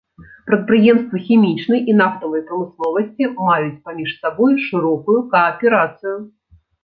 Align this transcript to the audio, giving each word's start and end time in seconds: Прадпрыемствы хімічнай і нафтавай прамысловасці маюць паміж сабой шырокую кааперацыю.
Прадпрыемствы 0.49 1.17
хімічнай 1.25 1.81
і 1.93 1.95
нафтавай 1.99 2.41
прамысловасці 2.47 3.29
маюць 3.49 3.81
паміж 3.89 4.09
сабой 4.23 4.53
шырокую 4.69 5.19
кааперацыю. 5.35 6.17